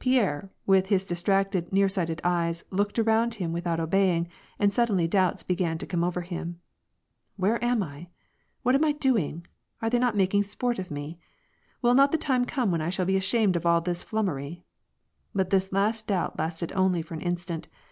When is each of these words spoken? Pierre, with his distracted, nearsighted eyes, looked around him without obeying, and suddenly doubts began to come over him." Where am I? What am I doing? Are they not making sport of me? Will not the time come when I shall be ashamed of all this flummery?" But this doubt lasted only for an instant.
Pierre, 0.00 0.50
with 0.66 0.86
his 0.86 1.04
distracted, 1.06 1.72
nearsighted 1.72 2.20
eyes, 2.24 2.64
looked 2.72 2.98
around 2.98 3.34
him 3.34 3.52
without 3.52 3.78
obeying, 3.78 4.26
and 4.58 4.74
suddenly 4.74 5.06
doubts 5.06 5.44
began 5.44 5.78
to 5.78 5.86
come 5.86 6.02
over 6.02 6.22
him." 6.22 6.58
Where 7.36 7.64
am 7.64 7.80
I? 7.80 8.08
What 8.64 8.74
am 8.74 8.84
I 8.84 8.90
doing? 8.90 9.46
Are 9.80 9.88
they 9.88 10.00
not 10.00 10.16
making 10.16 10.42
sport 10.42 10.80
of 10.80 10.90
me? 10.90 11.20
Will 11.82 11.94
not 11.94 12.10
the 12.10 12.18
time 12.18 12.46
come 12.46 12.72
when 12.72 12.82
I 12.82 12.90
shall 12.90 13.06
be 13.06 13.16
ashamed 13.16 13.54
of 13.54 13.64
all 13.64 13.80
this 13.80 14.02
flummery?" 14.02 14.64
But 15.36 15.50
this 15.50 15.68
doubt 15.68 16.36
lasted 16.36 16.72
only 16.72 17.00
for 17.00 17.14
an 17.14 17.20
instant. 17.20 17.68